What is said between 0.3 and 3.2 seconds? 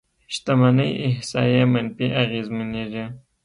شتمنۍ احصایې منفي اغېزمنېږي.